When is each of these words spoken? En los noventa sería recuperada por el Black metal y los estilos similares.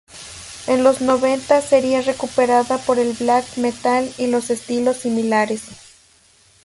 En 0.65 0.83
los 0.83 0.99
noventa 1.01 1.61
sería 1.61 2.01
recuperada 2.01 2.79
por 2.79 2.97
el 2.97 3.13
Black 3.13 3.45
metal 3.57 4.11
y 4.17 4.25
los 4.25 4.49
estilos 4.49 4.97
similares. 4.97 5.61